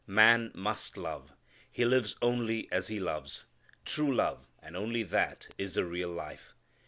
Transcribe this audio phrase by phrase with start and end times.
[0.07, 1.31] Man must love.
[1.69, 3.45] He lives only as he loves.
[3.85, 6.55] True love, and only that, is the real life.